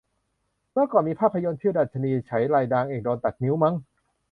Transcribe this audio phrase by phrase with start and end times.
[0.71, 3.75] เมื่อก่อนมีภาพยนต์ชื่อดรรชนีไฉไล นางเอกโดนตัดนิ้วมั้ง